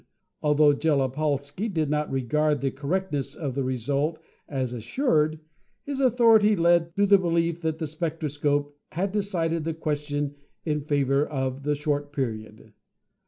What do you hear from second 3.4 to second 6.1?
the result as assured, his